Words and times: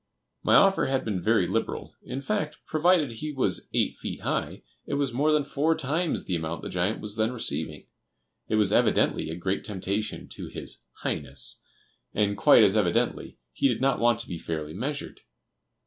My 0.41 0.55
offer 0.55 0.87
had 0.87 1.05
been 1.05 1.21
very 1.21 1.45
liberal; 1.45 1.93
in 2.01 2.21
fact, 2.21 2.57
provided 2.65 3.11
he 3.11 3.31
was 3.31 3.69
eight 3.71 3.93
feet 3.97 4.21
high, 4.21 4.63
it 4.87 4.95
was 4.95 5.13
more 5.13 5.31
than 5.31 5.43
four 5.43 5.75
times 5.75 6.25
the 6.25 6.35
amount 6.35 6.63
the 6.63 6.69
giant 6.69 7.01
was 7.01 7.17
then 7.17 7.31
receiving; 7.31 7.85
it 8.47 8.55
was 8.55 8.71
evidently 8.73 9.29
a 9.29 9.35
great 9.35 9.63
temptation 9.63 10.27
to 10.29 10.47
his 10.47 10.79
"highness," 11.03 11.61
and 12.15 12.35
quite 12.35 12.63
as 12.63 12.75
evidently 12.75 13.37
he 13.51 13.67
did 13.67 13.79
not 13.79 13.99
want 13.99 14.19
to 14.21 14.27
be 14.27 14.39
fairly 14.39 14.73
measured. 14.73 15.21